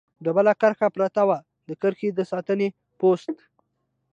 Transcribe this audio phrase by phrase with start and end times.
[0.23, 2.67] ډبله کرښه پرته وه، د کرښې د ساتنې
[2.99, 3.33] پوسته.